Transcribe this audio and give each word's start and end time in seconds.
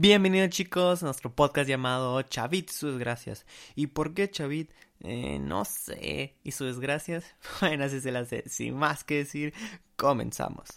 Bienvenidos 0.00 0.50
chicos 0.50 1.02
a 1.02 1.06
nuestro 1.06 1.34
podcast 1.34 1.68
llamado 1.68 2.22
Chavit 2.22 2.70
y 2.70 2.72
sus 2.72 2.92
desgracias. 2.92 3.44
¿Y 3.74 3.88
por 3.88 4.14
qué 4.14 4.30
Chavit? 4.30 4.70
Eh, 5.00 5.40
no 5.40 5.64
sé. 5.64 6.36
¿Y 6.44 6.52
sus 6.52 6.68
desgracias? 6.68 7.24
Bueno, 7.60 7.82
así 7.82 8.00
se 8.00 8.12
las 8.12 8.28
sé. 8.28 8.44
Sin 8.46 8.76
más 8.76 9.02
que 9.02 9.16
decir, 9.16 9.52
comenzamos. 9.96 10.68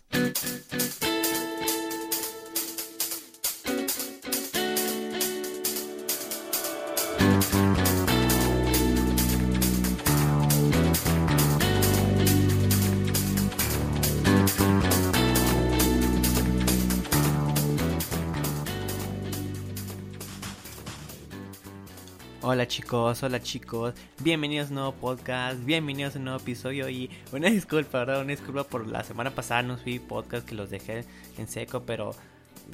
Hola 22.53 22.67
chicos, 22.67 23.23
hola 23.23 23.41
chicos, 23.41 23.93
bienvenidos 24.19 24.67
a 24.67 24.69
un 24.71 24.75
nuevo 24.75 24.91
podcast, 24.91 25.63
bienvenidos 25.63 26.15
a 26.15 26.19
un 26.19 26.25
nuevo 26.25 26.37
episodio 26.41 26.89
y 26.89 27.09
una 27.31 27.49
disculpa, 27.49 27.99
¿verdad? 27.99 28.19
Una 28.19 28.31
disculpa 28.31 28.65
por 28.65 28.85
la 28.87 29.05
semana 29.05 29.31
pasada 29.31 29.63
no 29.63 29.77
fui 29.77 29.99
podcast 29.99 30.45
que 30.45 30.53
los 30.53 30.69
dejé 30.69 31.05
en 31.37 31.47
seco, 31.47 31.83
pero 31.85 32.13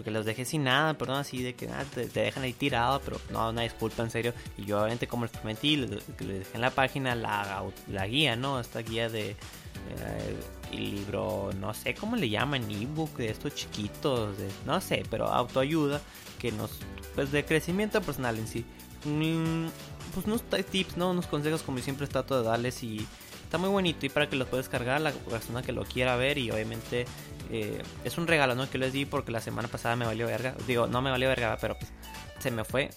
que 0.04 0.10
los 0.10 0.26
dejé 0.26 0.46
sin 0.46 0.64
nada, 0.64 0.96
perdón, 0.96 1.18
así 1.18 1.44
de 1.44 1.54
que 1.54 1.68
nada, 1.68 1.84
te, 1.94 2.08
dejan 2.08 2.42
ahí 2.42 2.54
tirado, 2.54 3.00
pero 3.06 3.22
no, 3.30 3.52
una 3.52 3.62
disculpa 3.62 4.02
en 4.02 4.10
serio. 4.10 4.34
Y 4.58 4.66
yo 4.66 4.80
obviamente 4.80 5.06
como 5.06 5.26
les 5.26 5.32
prometí, 5.32 5.76
les, 5.76 5.92
dejé 6.18 6.56
en 6.56 6.62
la 6.62 6.72
página 6.72 7.14
la, 7.14 7.64
la 7.88 8.08
guía, 8.08 8.36
¿no? 8.36 8.60
Esta 8.60 8.80
guía 8.80 9.10
de... 9.10 9.30
Eh, 9.30 10.38
el 10.72 10.96
libro, 10.96 11.52
no 11.62 11.74
sé 11.74 11.94
cómo 11.94 12.16
le 12.16 12.30
llaman, 12.30 12.70
ebook 12.70 13.16
de 13.18 13.30
estos 13.30 13.56
chiquitos, 13.56 14.38
de, 14.38 14.50
no 14.66 14.82
sé, 14.82 15.04
pero 15.10 15.28
autoayuda 15.28 16.02
que 16.40 16.52
nos, 16.52 16.72
pues 17.16 17.32
de 17.32 17.46
crecimiento 17.46 18.02
personal 18.02 18.38
en 18.38 18.48
sí. 18.48 18.66
Pues 19.04 20.26
unos 20.26 20.44
tips, 20.44 20.98
¿no? 20.98 21.12
Unos 21.12 21.28
consejos 21.28 21.62
como 21.62 21.80
siempre 21.80 22.08
trato 22.08 22.42
de 22.42 22.48
darles 22.48 22.84
y 22.84 23.06
está 23.44 23.58
muy 23.58 23.70
bonito 23.70 24.06
y 24.06 24.10
para 24.10 24.28
que 24.28 24.36
los 24.36 24.48
puedes 24.48 24.68
cargar 24.68 25.00
la 25.00 25.12
persona 25.12 25.62
que 25.62 25.72
lo 25.72 25.86
quiera 25.86 26.16
ver 26.18 26.38
y 26.38 26.52
obviamente 26.52 27.06
eh, 27.50 27.82
es 28.04 28.18
un 28.18 28.28
regalo, 28.28 28.56
¿no? 28.56 28.70
Que 28.70 28.78
les 28.78 28.94
di 28.94 29.06
porque 29.06 29.32
la 29.32 29.42
semana 29.42 29.68
pasada 29.68 29.96
me 29.96 30.06
valió 30.06 30.28
verga. 30.28 30.56
Digo, 30.68 30.88
no 30.88 31.02
me 31.02 31.12
valió 31.12 31.30
verga, 31.30 31.58
pero 31.60 31.78
pues 31.78 31.92
se 32.40 32.52
me 32.52 32.64
fue. 32.64 32.90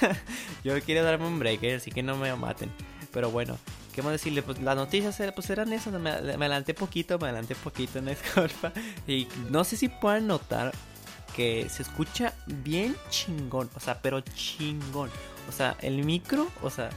Yo 0.64 0.80
quiero 0.82 1.04
darme 1.04 1.26
un 1.26 1.38
break, 1.38 1.62
¿eh? 1.62 1.74
así 1.76 1.90
que 1.90 2.02
no 2.02 2.16
me 2.16 2.34
maten. 2.36 2.70
Pero 3.12 3.30
bueno, 3.30 3.56
¿qué 3.94 4.02
más 4.02 4.12
decirle? 4.12 4.42
Pues 4.42 4.60
las 4.60 4.76
noticias 4.76 5.16
pues 5.34 5.48
eran 5.50 5.72
esas, 5.72 5.92
me, 5.94 6.10
adelanté 6.10 6.74
poquito, 6.74 7.18
me 7.18 7.26
adelanté 7.26 7.54
poquito, 7.54 7.98
en 7.98 8.06
disculpa. 8.06 8.72
Y 9.06 9.28
no 9.50 9.64
sé 9.64 9.76
si 9.76 9.88
puedan 9.88 10.26
notar 10.26 10.72
que 11.34 11.68
se 11.68 11.82
escucha 11.82 12.34
bien 12.46 12.96
chingón, 13.08 13.70
o 13.74 13.80
sea, 13.80 14.00
pero 14.00 14.20
chingón. 14.20 15.10
O 15.48 15.52
sea, 15.52 15.76
el 15.80 16.04
micro, 16.04 16.48
o 16.62 16.70
sea, 16.70 16.90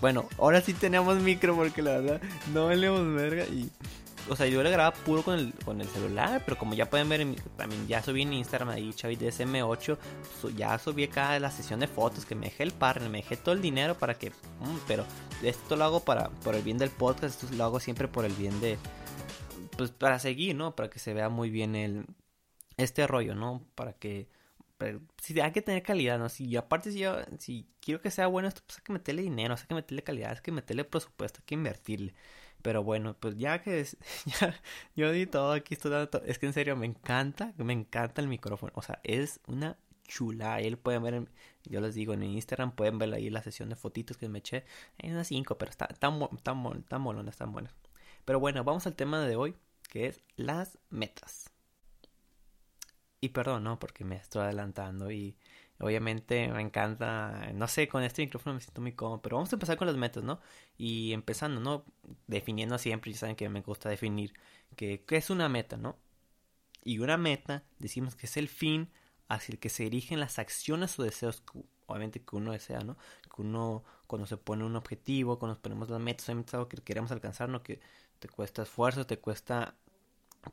bueno, 0.00 0.28
ahora 0.38 0.60
sí 0.60 0.74
tenemos 0.74 1.18
micro 1.18 1.54
porque 1.54 1.82
la 1.82 1.98
verdad 1.98 2.20
no 2.52 2.66
valemos 2.66 3.14
verga 3.14 3.44
y 3.44 3.70
o 4.28 4.34
sea, 4.34 4.46
yo 4.46 4.62
le 4.62 4.70
grababa 4.70 4.96
puro 4.96 5.22
con 5.22 5.38
el, 5.38 5.54
con 5.64 5.80
el 5.80 5.86
celular, 5.88 6.42
pero 6.44 6.58
como 6.58 6.74
ya 6.74 6.90
pueden 6.90 7.08
ver, 7.08 7.24
también 7.56 7.86
ya 7.86 8.02
subí 8.02 8.22
en 8.22 8.32
Instagram 8.32 8.70
ahí, 8.70 8.92
Chavit 8.92 9.20
SM8, 9.22 9.98
ya 10.56 10.78
subí 10.78 11.04
acá 11.04 11.38
la 11.38 11.50
sesión 11.50 11.80
de 11.80 11.86
fotos, 11.86 12.24
que 12.24 12.34
me 12.34 12.46
dejé 12.46 12.64
el 12.64 12.72
partner, 12.72 13.08
me 13.08 13.18
dejé 13.18 13.36
todo 13.36 13.54
el 13.54 13.62
dinero 13.62 13.96
para 13.96 14.14
que, 14.14 14.30
mm, 14.30 14.78
pero 14.88 15.04
esto 15.42 15.76
lo 15.76 15.84
hago 15.84 16.00
para, 16.00 16.28
por 16.28 16.54
el 16.54 16.62
bien 16.62 16.78
del 16.78 16.90
podcast, 16.90 17.42
esto 17.42 17.54
lo 17.54 17.64
hago 17.64 17.78
siempre 17.78 18.08
por 18.08 18.24
el 18.24 18.32
bien 18.32 18.60
de, 18.60 18.78
pues 19.76 19.90
para 19.90 20.18
seguir, 20.18 20.56
¿no? 20.56 20.74
Para 20.74 20.90
que 20.90 20.98
se 20.98 21.14
vea 21.14 21.28
muy 21.28 21.50
bien 21.50 21.76
el, 21.76 22.06
este 22.76 23.06
rollo, 23.06 23.34
¿no? 23.34 23.62
Para 23.74 23.92
que 23.92 24.28
si 25.18 25.40
hay 25.40 25.52
que 25.52 25.62
tener 25.62 25.82
calidad, 25.82 26.18
¿no? 26.18 26.28
Si 26.28 26.56
aparte 26.56 26.92
si 26.92 26.98
yo, 26.98 27.16
si 27.38 27.68
quiero 27.80 28.00
que 28.00 28.10
sea 28.10 28.26
bueno 28.26 28.48
esto, 28.48 28.62
pues 28.66 28.78
hay 28.78 28.84
que 28.84 28.92
meterle 28.92 29.22
dinero, 29.22 29.54
hay 29.54 29.66
que 29.66 29.74
meterle 29.74 30.02
calidad, 30.02 30.32
hay 30.32 30.42
que 30.42 30.52
meterle 30.52 30.84
presupuesto, 30.84 31.40
hay 31.40 31.46
que 31.46 31.54
invertirle. 31.54 32.14
Pero 32.62 32.82
bueno, 32.82 33.16
pues 33.18 33.36
ya 33.36 33.62
que 33.62 33.80
es, 33.80 33.96
ya, 34.40 34.54
yo 34.94 35.12
di 35.12 35.26
todo 35.26 35.52
aquí, 35.52 35.74
estoy 35.74 35.90
dando 35.92 36.22
es 36.24 36.38
que 36.38 36.46
en 36.46 36.52
serio 36.52 36.76
me 36.76 36.86
encanta, 36.86 37.54
me 37.58 37.72
encanta 37.72 38.20
el 38.20 38.28
micrófono, 38.28 38.72
o 38.74 38.82
sea, 38.82 39.00
es 39.04 39.40
una 39.46 39.78
chula, 40.06 40.54
ahí 40.54 40.74
pueden 40.76 41.02
ver, 41.02 41.28
yo 41.64 41.80
les 41.80 41.94
digo 41.94 42.14
en 42.14 42.22
Instagram, 42.22 42.72
pueden 42.74 42.98
ver 42.98 43.12
ahí 43.14 43.30
la 43.30 43.42
sesión 43.42 43.68
de 43.68 43.76
fotitos 43.76 44.16
que 44.16 44.28
me 44.28 44.38
eché, 44.40 44.64
hay 45.02 45.10
unas 45.10 45.28
5, 45.28 45.58
pero 45.58 45.70
está 45.70 45.88
tan, 45.88 46.18
tan, 46.42 46.82
tan 46.88 47.30
tan 47.30 47.52
buenas. 47.52 47.74
Pero 48.24 48.40
bueno, 48.40 48.64
vamos 48.64 48.86
al 48.86 48.96
tema 48.96 49.20
de 49.20 49.36
hoy, 49.36 49.56
que 49.88 50.06
es 50.06 50.22
las 50.36 50.78
metas. 50.90 51.55
Y 53.20 53.30
perdón, 53.30 53.64
¿no? 53.64 53.78
Porque 53.78 54.04
me 54.04 54.16
estoy 54.16 54.42
adelantando 54.42 55.10
y 55.10 55.36
obviamente 55.78 56.48
me 56.48 56.60
encanta, 56.62 57.50
no 57.54 57.68
sé, 57.68 57.88
con 57.88 58.02
este 58.02 58.22
micrófono 58.22 58.54
me 58.54 58.60
siento 58.60 58.80
muy 58.80 58.92
cómodo, 58.92 59.22
pero 59.22 59.36
vamos 59.36 59.52
a 59.52 59.56
empezar 59.56 59.76
con 59.76 59.86
las 59.86 59.96
metas, 59.96 60.22
¿no? 60.24 60.40
Y 60.78 61.12
empezando, 61.12 61.60
¿no? 61.60 61.84
Definiendo 62.26 62.78
siempre, 62.78 63.12
ya 63.12 63.18
saben 63.18 63.36
que 63.36 63.48
me 63.48 63.62
gusta 63.62 63.88
definir 63.88 64.34
que, 64.76 65.04
qué 65.04 65.16
es 65.16 65.30
una 65.30 65.48
meta, 65.48 65.76
¿no? 65.76 65.96
Y 66.84 67.00
una 67.00 67.16
meta, 67.16 67.64
decimos 67.78 68.16
que 68.16 68.26
es 68.26 68.36
el 68.36 68.48
fin 68.48 68.90
hacia 69.28 69.52
el 69.54 69.58
que 69.58 69.70
se 69.70 69.84
dirigen 69.84 70.20
las 70.20 70.38
acciones 70.38 70.98
o 70.98 71.02
deseos, 71.02 71.42
obviamente 71.86 72.22
que 72.24 72.36
uno 72.36 72.52
desea, 72.52 72.80
¿no? 72.80 72.96
Que 73.34 73.42
uno, 73.42 73.84
cuando 74.06 74.26
se 74.26 74.36
pone 74.36 74.64
un 74.64 74.76
objetivo, 74.76 75.38
cuando 75.38 75.54
nos 75.54 75.62
ponemos 75.62 75.90
las 75.90 76.00
metas, 76.00 76.26
obviamente 76.28 76.50
es 76.50 76.54
algo 76.54 76.68
que 76.68 76.76
queremos 76.78 77.10
alcanzar, 77.12 77.48
¿no? 77.48 77.62
Que 77.62 77.80
te 78.18 78.28
cuesta 78.28 78.62
esfuerzo, 78.62 79.06
te 79.06 79.18
cuesta 79.18 79.76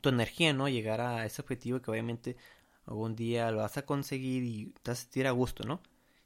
tu 0.02 0.10
energía, 0.10 0.54
¿no? 0.54 0.68
Llegar 0.70 1.02
a 1.02 1.26
ese 1.26 1.42
objetivo 1.42 1.82
que 1.82 1.92
obviamente 1.92 2.38
algún 2.86 3.16
día 3.16 3.52
lo 3.52 3.60
vas 3.60 3.78
a 3.78 3.86
conseguir 3.86 4.44
y 4.44 4.74
te 4.84 4.92
vas 4.92 5.00
a 5.00 5.04
sentir 5.04 5.28
a 5.28 5.32
gusto, 5.32 5.64
¿no? 5.64 5.82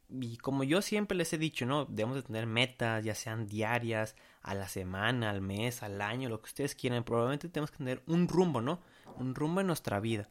Y 0.09 0.38
como 0.38 0.63
yo 0.63 0.81
siempre 0.81 1.17
les 1.17 1.33
he 1.33 1.38
dicho, 1.38 1.66
¿no? 1.66 1.85
Debemos 1.85 2.16
de 2.16 2.23
tener 2.23 2.45
metas, 2.45 3.03
ya 3.03 3.13
sean 3.13 3.45
diarias, 3.47 4.16
a 4.41 4.56
la 4.56 4.69
semana, 4.69 5.29
al 5.29 5.41
mes, 5.41 5.83
al 5.83 6.01
año, 6.01 6.29
lo 6.29 6.41
que 6.41 6.47
ustedes 6.47 6.75
quieran. 6.75 7.03
Probablemente 7.03 7.50
tenemos 7.50 7.72
que 7.72 7.77
tener 7.77 8.03
un 8.07 8.27
rumbo, 8.29 8.61
¿no? 8.61 8.79
Un 9.17 9.35
rumbo 9.35 9.61
en 9.61 9.67
nuestra 9.67 10.00
vida. 10.00 10.29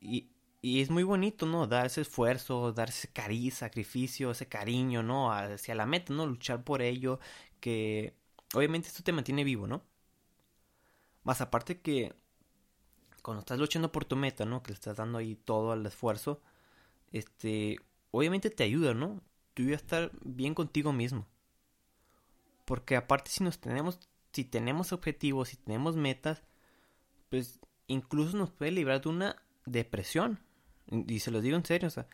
Y, 0.00 0.30
y 0.60 0.82
es 0.82 0.90
muy 0.90 1.02
bonito, 1.04 1.46
¿no? 1.46 1.66
Dar 1.66 1.86
ese 1.86 2.02
esfuerzo, 2.02 2.72
dar 2.72 2.90
ese 2.90 3.08
cariño, 3.08 3.50
sacrificio, 3.52 4.30
ese 4.32 4.48
cariño, 4.48 5.02
¿no? 5.02 5.32
Hacia 5.32 5.74
la 5.74 5.86
meta, 5.86 6.12
¿no? 6.12 6.26
Luchar 6.26 6.62
por 6.64 6.82
ello, 6.82 7.18
que 7.60 8.14
obviamente 8.54 8.88
esto 8.88 9.02
te 9.02 9.12
mantiene 9.12 9.44
vivo, 9.44 9.66
¿no? 9.66 9.82
Más 11.24 11.40
aparte 11.40 11.80
que 11.80 12.14
cuando 13.22 13.40
estás 13.40 13.58
luchando 13.58 13.92
por 13.92 14.04
tu 14.04 14.16
meta, 14.16 14.44
¿no? 14.44 14.62
Que 14.62 14.72
le 14.72 14.74
estás 14.74 14.96
dando 14.96 15.18
ahí 15.18 15.36
todo 15.36 15.72
el 15.74 15.86
esfuerzo, 15.86 16.40
este, 17.12 17.78
obviamente 18.10 18.50
te 18.50 18.64
ayuda, 18.64 18.94
¿no? 18.94 19.22
Tú 19.54 19.64
vas 19.64 19.72
a 19.72 19.76
estar 19.76 20.10
bien 20.22 20.54
contigo 20.54 20.92
mismo. 20.92 21.26
Porque 22.64 22.96
aparte 22.96 23.30
si 23.30 23.44
nos 23.44 23.60
tenemos, 23.60 24.00
si 24.32 24.44
tenemos 24.44 24.92
objetivos, 24.92 25.48
si 25.48 25.56
tenemos 25.56 25.96
metas, 25.96 26.42
pues 27.28 27.60
incluso 27.86 28.36
nos 28.36 28.50
puede 28.50 28.72
librar 28.72 29.00
de 29.02 29.08
una 29.08 29.42
depresión. 29.66 30.40
Y 30.90 31.20
se 31.20 31.30
los 31.30 31.42
digo 31.42 31.56
en 31.56 31.64
serio, 31.64 31.88
o 31.88 31.90
sea, 31.90 32.06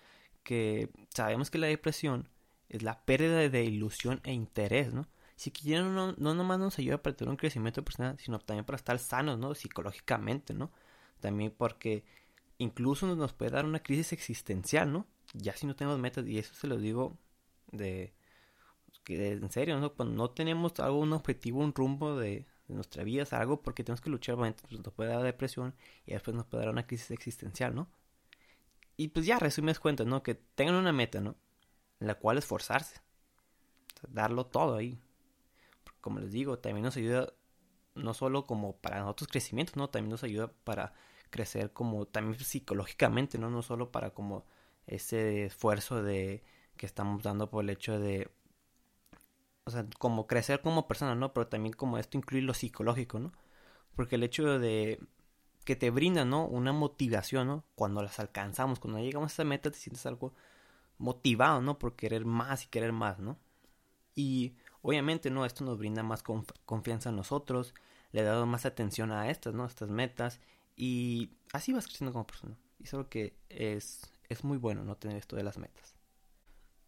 que 0.43 0.91
sabemos 1.15 1.50
que 1.50 1.59
la 1.59 1.67
depresión 1.67 2.29
es 2.69 2.83
la 2.83 3.05
pérdida 3.05 3.49
de 3.49 3.65
ilusión 3.65 4.21
e 4.25 4.33
interés, 4.33 4.93
¿no? 4.93 5.09
Si 5.37 5.53
quieren, 5.53 5.94
no, 5.94 6.12
no 6.12 6.35
nomás 6.35 6.59
nos 6.59 6.79
ayuda 6.79 7.03
para 7.03 7.17
tener 7.17 7.31
un 7.31 7.37
crecimiento 7.37 7.85
personal, 7.85 8.19
sino 8.19 8.38
también 8.41 8.65
para 8.65 8.77
estar 8.77 8.99
sanos, 8.99 9.38
¿no? 9.38 9.55
Psicológicamente, 9.55 10.53
¿no? 10.53 10.73
También 11.20 11.53
porque 11.56 12.05
incluso 12.59 13.06
nos 13.15 13.32
puede 13.32 13.53
dar 13.53 13.65
una 13.65 13.82
crisis 13.82 14.12
existencial, 14.12 14.93
¿no? 14.93 15.06
Ya 15.35 15.55
si 15.55 15.67
no 15.67 15.76
tenemos 15.76 15.99
metas, 15.99 16.26
y 16.26 16.38
eso 16.38 16.55
se 16.55 16.67
lo 16.67 16.79
digo 16.79 17.17
de, 17.70 18.12
que 19.05 19.32
en 19.32 19.50
serio, 19.50 19.79
¿no? 19.79 19.94
Cuando 19.94 20.15
no 20.15 20.31
tenemos 20.31 20.79
algo, 20.81 20.99
un 20.99 21.12
objetivo, 21.12 21.61
un 21.61 21.75
rumbo 21.75 22.17
de, 22.17 22.47
nuestra 22.69 23.03
vida, 23.03 23.23
es 23.23 23.32
algo 23.32 23.62
porque 23.62 23.82
tenemos 23.82 24.03
que 24.03 24.11
luchar, 24.11 24.37
pues 24.37 24.55
nos 24.85 24.93
puede 24.93 25.09
dar 25.09 25.23
depresión 25.23 25.75
y 26.05 26.12
después 26.12 26.37
nos 26.37 26.44
puede 26.44 26.65
dar 26.65 26.73
una 26.73 26.87
crisis 26.87 27.11
existencial, 27.12 27.75
¿no? 27.75 27.88
Y 28.99 29.09
pues 29.09 29.25
ya, 29.25 29.38
resumes 29.38 29.81
cuentas, 29.81 30.06
¿no? 30.06 30.23
Que 30.23 30.35
tengan 30.35 30.75
una 30.75 30.93
meta, 30.93 31.21
¿no? 31.23 31.37
La 31.99 32.17
cual 32.17 32.37
esforzarse. 32.37 33.00
darlo 34.09 34.47
todo 34.47 34.76
ahí. 34.76 35.00
como 36.03 36.21
les 36.21 36.32
digo, 36.32 36.59
también 36.59 36.85
nos 36.85 36.97
ayuda 36.97 37.32
no 37.94 38.14
solo 38.14 38.47
como 38.47 38.76
para 38.76 39.00
nosotros 39.00 39.29
crecimiento, 39.29 39.73
¿no? 39.76 39.88
También 39.88 40.11
nos 40.11 40.25
ayuda 40.25 40.49
para 40.64 40.93
crecer 41.31 41.73
como 41.73 42.07
también 42.07 42.39
psicológicamente, 42.39 43.39
¿no? 43.39 43.51
No 43.51 43.63
solo 43.63 43.91
para 43.93 44.11
como 44.11 44.47
ese 44.87 45.47
esfuerzo 45.47 46.03
de 46.03 46.43
que 46.77 46.87
estamos 46.87 47.23
dando 47.23 47.51
por 47.51 47.65
el 47.65 47.71
hecho 47.71 47.99
de 47.99 48.31
o 49.69 49.71
sea, 49.71 49.87
como 49.99 50.27
crecer 50.27 50.63
como 50.63 50.89
persona, 50.89 51.15
¿no? 51.15 51.35
Pero 51.35 51.47
también 51.49 51.75
como 51.75 51.99
esto 51.99 52.17
incluye 52.17 52.43
lo 52.43 52.55
psicológico, 52.55 53.19
¿no? 53.19 53.33
Porque 53.95 54.17
el 54.17 54.23
hecho 54.23 54.59
de 54.59 54.99
que 55.65 55.77
te 55.77 55.91
brinda, 55.91 56.25
¿no? 56.25 56.47
Una 56.47 56.73
motivación, 56.73 57.49
¿no? 57.49 57.65
Cuando 57.75 58.03
las 58.03 58.19
alcanzamos, 58.19 58.81
cuando 58.81 59.01
llegamos 59.01 59.33
a 59.33 59.35
esa 59.35 59.45
meta, 59.45 59.71
te 59.71 59.79
sientes 59.79 60.07
algo 60.07 60.33
motivado, 60.97 61.61
¿no? 61.61 61.79
Por 61.79 61.97
querer 61.97 62.25
más 62.25 62.65
y 62.65 62.69
querer 62.69 62.93
más, 62.93 63.19
¿no? 63.19 63.39
Y 64.15 64.57
obviamente, 64.81 65.31
¿no? 65.31 65.45
Esto 65.45 65.65
nos 65.65 65.79
brinda 65.79 66.03
más 66.03 66.23
confianza 66.23 67.11
en 67.11 67.17
nosotros, 67.17 67.75
le 68.13 68.23
dado 68.23 68.47
más 68.47 68.65
atención 68.65 69.13
a 69.13 69.29
estas, 69.31 69.55
¿no? 69.55 69.67
Estas 69.67 69.91
metas 69.91 70.41
y 70.79 71.31
así 71.53 71.73
vas 71.73 71.87
creciendo 71.87 72.13
como 72.13 72.27
persona. 72.27 72.57
Y 72.79 72.85
es 72.85 72.95
algo 72.95 73.09
que 73.09 73.35
es, 73.49 74.09
es 74.29 74.45
muy 74.45 74.59
bueno, 74.59 74.85
¿no? 74.85 74.97
Tener 74.97 75.17
esto 75.17 75.35
de 75.35 75.43
las 75.43 75.59
metas. 75.59 75.97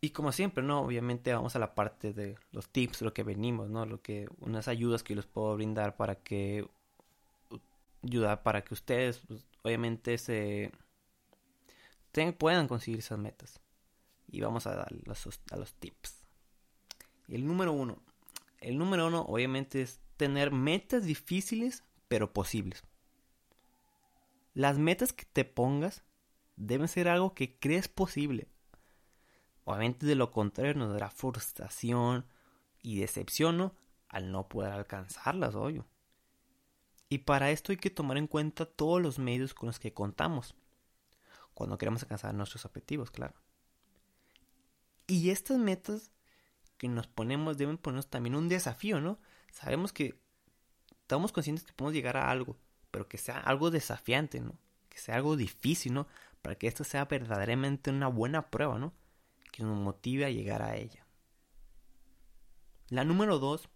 Y 0.01 0.11
como 0.11 0.31
siempre, 0.31 0.63
¿no? 0.63 0.81
Obviamente 0.81 1.35
vamos 1.35 1.57
a 1.57 1.59
la 1.59 1.75
parte 1.75 2.13
de 2.13 2.39
los 2.53 2.69
tips, 2.69 3.03
lo 3.03 3.13
que 3.13 3.25
venimos, 3.25 3.69
¿no? 3.69 3.85
Lo 3.85 4.01
que, 4.01 4.29
unas 4.39 4.69
ayudas 4.69 5.03
que 5.03 5.17
les 5.17 5.27
puedo 5.27 5.57
brindar 5.57 5.97
para 5.97 6.15
que, 6.15 6.71
ayudar 8.05 8.45
para 8.45 8.63
que 8.63 8.75
ustedes, 8.75 9.19
pues, 9.27 9.45
obviamente, 9.63 10.17
se, 10.19 10.71
puedan 12.39 12.69
conseguir 12.69 13.01
esas 13.01 13.19
metas. 13.19 13.61
Y 14.29 14.41
vamos 14.41 14.69
a 14.69 14.77
dar 14.77 14.93
los, 15.05 15.41
a 15.51 15.57
los 15.57 15.75
tips. 15.75 16.23
El 17.27 17.45
número 17.45 17.73
uno. 17.73 18.01
El 18.61 18.79
número 18.79 19.09
uno, 19.09 19.23
obviamente, 19.23 19.83
es 19.83 20.01
tener 20.17 20.53
metas 20.53 21.05
difíciles, 21.05 21.83
pero 22.07 22.33
posibles. 22.33 22.85
Las 24.55 24.79
metas 24.79 25.13
que 25.13 25.25
te 25.25 25.45
pongas 25.45 26.05
deben 26.57 26.89
ser 26.89 27.09
algo 27.09 27.35
que 27.35 27.59
crees 27.59 27.89
posible 27.89 28.49
Obviamente 29.71 30.05
de 30.05 30.17
lo 30.17 30.33
contrario 30.33 30.75
nos 30.75 30.93
dará 30.93 31.11
frustración 31.11 32.27
y 32.83 32.99
decepción 32.99 33.73
al 34.09 34.33
no 34.33 34.49
poder 34.49 34.73
alcanzarlas, 34.73 35.55
obvio. 35.55 35.87
Y 37.09 37.19
para 37.19 37.53
esto 37.53 37.71
hay 37.71 37.79
que 37.79 37.91
tomar 37.91 38.17
en 38.17 38.27
cuenta 38.27 38.67
todos 38.67 39.01
los 39.01 39.21
medios 39.21 39.55
con 39.55 39.69
los 39.69 39.79
que 39.79 39.93
contamos 39.93 40.57
cuando 41.55 41.79
queremos 41.79 42.03
alcanzar 42.03 42.35
nuestros 42.35 42.65
objetivos, 42.65 43.13
claro. 43.13 43.35
Y 45.07 45.31
estas 45.31 45.59
metas 45.59 46.11
que 46.77 46.89
nos 46.89 47.07
ponemos 47.07 47.57
deben 47.57 47.79
ponernos 47.79 48.09
también 48.09 48.35
un 48.35 48.49
desafío, 48.49 49.01
¿no? 49.01 49.21
Sabemos 49.53 49.93
que 49.93 50.21
estamos 51.03 51.31
conscientes 51.31 51.65
que 51.65 51.73
podemos 51.73 51.95
llegar 51.95 52.17
a 52.17 52.29
algo, 52.29 52.57
pero 52.91 53.09
que 53.09 53.19
sea 53.19 53.39
algo 53.39 53.71
desafiante, 53.71 54.41
¿no? 54.41 54.55
Que 54.89 54.99
sea 54.99 55.17
algo 55.17 55.37
difícil, 55.37 55.95
¿no? 55.95 56.07
Para 56.43 56.55
que 56.55 56.67
esto 56.67 56.85
sea 56.85 57.05
verdaderamente 57.05 57.91
una 57.91 58.09
buena 58.09 58.51
prueba, 58.51 58.79
¿no? 58.79 58.93
que 59.51 59.63
nos 59.63 59.79
motive 59.79 60.25
a 60.25 60.31
llegar 60.31 60.63
a 60.63 60.77
ella. 60.77 61.07
La 62.89 63.05
número 63.05 63.39
dos 63.39 63.69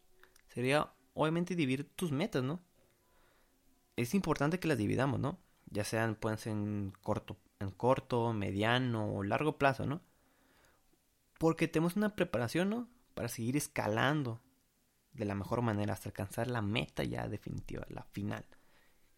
sería 0.49 0.93
obviamente 1.15 1.55
dividir 1.55 1.85
tus 1.85 2.13
metas, 2.13 2.43
¿no? 2.43 2.61
Es 3.97 4.15
importante 4.15 4.59
que 4.59 4.69
las 4.69 4.79
dividamos, 4.79 5.21
¿no? 5.21 5.39
Ya 5.67 5.85
sean, 5.85 6.17
pueden 6.17 6.39
en 6.47 6.93
corto, 7.03 7.37
en 7.61 7.71
corto, 7.71 8.33
mediano 8.33 9.13
o 9.15 9.23
largo 9.23 9.57
plazo, 9.57 9.87
¿no? 9.87 10.01
Porque 11.39 11.69
tenemos 11.69 11.97
una 11.97 12.17
preparación, 12.17 12.71
¿no? 12.71 12.89
Para 13.15 13.29
seguir 13.29 13.57
escalando 13.57 14.41
de 15.13 15.25
la 15.25 15.37
mejor 15.37 15.63
manera 15.63 15.93
hasta 15.93 16.09
alcanzar 16.09 16.49
la 16.49 16.63
meta 16.63 17.05
ya 17.05 17.29
definitiva, 17.29 17.87
la 17.89 18.03
final. 18.03 18.45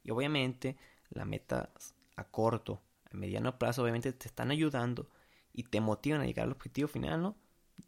Y 0.07 0.13
obviamente 0.13 0.77
la 1.11 1.25
meta 1.25 1.71
a 2.15 2.25
corto, 2.25 2.81
a 3.11 3.17
mediano 3.17 3.59
plazo, 3.59 3.83
obviamente 3.83 4.13
te 4.13 4.29
están 4.29 4.53
ayudando 4.53 5.09
y 5.53 5.65
te 5.65 5.81
motivan 5.81 6.21
a 6.21 6.27
llegar 6.27 6.45
al 6.47 6.53
objetivo 6.53 6.87
final, 6.87 7.21
¿no? 7.21 7.37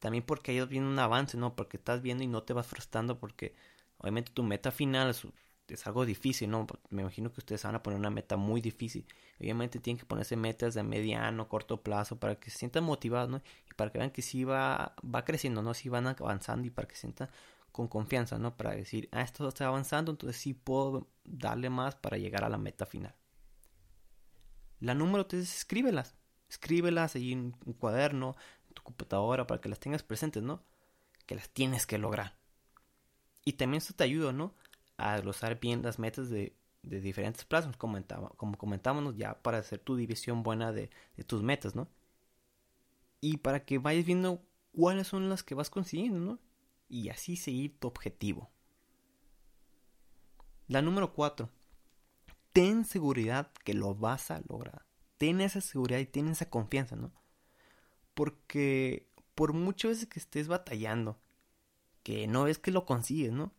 También 0.01 0.25
porque 0.25 0.53
ellos 0.53 0.69
vienen 0.69 0.91
un 0.91 0.99
avance, 0.99 1.37
¿no? 1.37 1.55
Porque 1.55 1.77
estás 1.77 2.03
viendo 2.03 2.25
y 2.25 2.27
no 2.27 2.43
te 2.43 2.53
vas 2.55 2.67
frustrando 2.67 3.21
porque 3.21 3.55
obviamente 3.99 4.33
tu 4.33 4.43
meta 4.43 4.73
final 4.73 5.11
es, 5.11 5.87
algo 5.87 6.05
difícil, 6.05 6.51
¿no? 6.51 6.67
Me 6.91 7.03
imagino 7.03 7.33
que 7.33 7.41
ustedes 7.41 7.63
van 7.63 7.77
a 7.77 7.83
poner 7.85 8.01
una 8.01 8.11
meta 8.11 8.37
muy 8.37 8.61
difícil. 8.61 9.07
Obviamente 9.39 9.79
tienen 9.79 10.01
que 10.01 10.07
ponerse 10.07 10.35
metas 10.35 10.75
de 10.75 10.83
mediano, 10.83 11.49
corto 11.49 11.83
plazo 11.83 12.19
para 12.19 12.35
que 12.35 12.51
se 12.51 12.59
sientan 12.59 12.83
motivados, 12.83 13.31
¿no? 13.31 13.43
Y 13.71 13.75
para 13.75 13.93
que 13.93 13.99
vean 13.99 14.11
que 14.11 14.23
sí 14.23 14.43
va, 14.43 14.97
va 15.05 15.25
creciendo, 15.25 15.63
¿no? 15.63 15.73
Sí 15.73 15.89
van 15.89 16.09
avanzando 16.09 16.67
y 16.67 16.71
para 16.71 16.89
que 16.89 16.97
se 16.97 17.03
sientan 17.03 17.29
con 17.73 17.89
confianza, 17.89 18.39
¿no? 18.39 18.57
Para 18.57 18.75
decir, 18.75 19.09
ah, 19.13 19.23
esto 19.23 19.47
está 19.49 19.67
avanzando, 19.67 20.11
entonces 20.11 20.41
sí 20.41 20.55
puedo 20.55 21.09
darle 21.25 21.71
más 21.71 21.95
para 21.97 22.19
llegar 22.19 22.45
a 22.45 22.49
la 22.49 22.59
meta 22.59 22.87
final. 22.87 23.15
La 24.81 24.95
número 24.95 25.27
3 25.27 25.43
escríbelas. 25.43 26.15
Escríbelas 26.49 27.15
ahí 27.15 27.33
en 27.33 27.57
un 27.67 27.73
cuaderno, 27.75 28.37
en 28.69 28.75
tu 28.75 28.83
computadora, 28.83 29.47
para 29.47 29.61
que 29.61 29.69
las 29.69 29.81
tengas 29.81 30.03
presentes, 30.03 30.43
¿no? 30.43 30.63
Que 31.27 31.35
las 31.35 31.51
tienes 31.51 31.87
que 31.87 31.99
lograr. 31.99 32.37
Y 33.45 33.55
también 33.55 33.79
esto 33.79 33.95
te 33.95 34.05
ayuda, 34.05 34.33
¿no? 34.33 34.55
A 34.97 35.19
glosar 35.21 35.61
bien 35.61 35.83
las 35.83 35.99
metas 35.99 36.31
de, 36.31 36.55
diferentes 36.83 37.45
plazos, 37.45 37.77
como, 37.77 37.99
como 38.37 38.57
comentábamos 38.57 39.17
ya, 39.17 39.41
para 39.43 39.59
hacer 39.59 39.79
tu 39.79 39.97
división 39.97 40.43
buena 40.43 40.73
de, 40.73 40.91
de 41.17 41.25
tus 41.25 41.43
metas, 41.43 41.75
¿no? 41.75 41.89
Y 43.21 43.39
para 43.39 43.65
que 43.65 43.79
vayas 43.79 44.07
viendo 44.07 44.43
cuáles 44.73 45.09
son 45.09 45.29
las 45.29 45.43
que 45.43 45.55
vas 45.55 45.71
consiguiendo, 45.71 46.21
¿no? 46.21 46.39
Y 46.89 47.11
así 47.11 47.37
seguir 47.37 47.79
tu 47.79 47.89
objetivo. 47.89 48.51
La 50.67 50.83
número 50.83 51.13
4. 51.13 51.51
Ten 52.53 52.85
seguridad 52.85 53.53
que 53.65 53.75
lo 53.75 53.95
vas 53.95 54.31
a 54.31 54.41
lograr 54.49 54.89
ten 55.19 55.41
esa 55.41 55.61
seguridad 55.61 55.99
y 55.99 56.07
ten 56.07 56.29
esa 56.29 56.49
confianza, 56.49 56.97
¿no? 56.97 57.13
Porque 58.15 59.09
por 59.35 59.53
muchas 59.53 59.91
veces 59.91 60.07
que 60.09 60.21
estés 60.21 60.49
batallando, 60.49 61.21
que 62.03 62.27
no 62.27 62.47
es 62.47 62.59
que 62.59 62.71
lo 62.71 62.87
consigues, 62.87 63.33
¿no? 63.33 63.53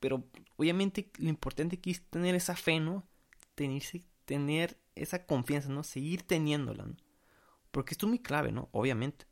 Pero 0.00 0.24
obviamente 0.56 1.10
lo 1.18 1.28
importante 1.28 1.76
aquí 1.76 1.90
es 1.90 2.02
tener 2.08 2.34
esa 2.34 2.56
fe, 2.56 2.80
¿no? 2.80 3.04
Tener, 3.54 3.82
tener 4.24 4.78
esa 4.94 5.26
confianza, 5.26 5.68
¿no? 5.68 5.82
Seguir 5.82 6.22
teniéndola, 6.22 6.86
¿no? 6.86 6.96
Porque 7.70 7.94
esto 7.94 8.06
es 8.06 8.10
muy 8.10 8.18
clave, 8.20 8.52
¿no? 8.52 8.68
Obviamente. 8.72 9.26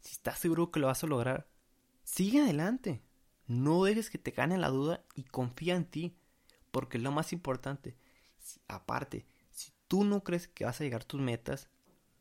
Si 0.00 0.12
estás 0.12 0.38
seguro 0.38 0.72
que 0.72 0.80
lo 0.80 0.88
vas 0.88 1.04
a 1.04 1.06
lograr, 1.06 1.46
sigue 2.04 2.42
adelante. 2.42 3.02
No 3.46 3.84
dejes 3.84 4.10
que 4.10 4.18
te 4.18 4.30
gane 4.30 4.58
la 4.58 4.68
duda 4.68 5.04
y 5.14 5.24
confía 5.24 5.74
en 5.76 5.84
ti. 5.84 6.16
Porque 6.70 6.98
lo 6.98 7.12
más 7.12 7.32
importante, 7.32 7.96
aparte, 8.66 9.26
tú 9.88 10.04
no 10.04 10.24
crees 10.24 10.48
que 10.48 10.64
vas 10.64 10.80
a 10.80 10.84
llegar 10.84 11.02
a 11.02 11.06
tus 11.06 11.20
metas, 11.20 11.68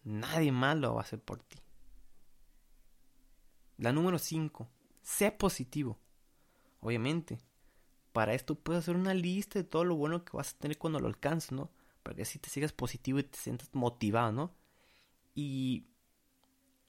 nadie 0.03 0.51
más 0.51 0.77
lo 0.77 0.93
va 0.93 1.01
a 1.01 1.03
hacer 1.03 1.21
por 1.21 1.41
ti. 1.41 1.57
La 3.77 3.93
número 3.93 4.19
5. 4.19 4.69
Sé 5.01 5.31
positivo. 5.31 5.97
Obviamente, 6.81 7.39
para 8.11 8.33
esto 8.33 8.55
puedes 8.55 8.83
hacer 8.83 8.95
una 8.95 9.13
lista 9.13 9.57
de 9.57 9.63
todo 9.63 9.85
lo 9.85 9.95
bueno 9.95 10.25
que 10.25 10.35
vas 10.35 10.53
a 10.53 10.57
tener 10.57 10.77
cuando 10.77 10.99
lo 10.99 11.07
alcances, 11.07 11.51
¿no? 11.51 11.71
Para 12.03 12.15
que 12.15 12.23
así 12.23 12.39
te 12.39 12.49
sigas 12.49 12.73
positivo 12.73 13.19
y 13.19 13.23
te 13.23 13.37
sientas 13.37 13.69
motivado, 13.73 14.31
¿no? 14.31 14.53
Y, 15.33 15.87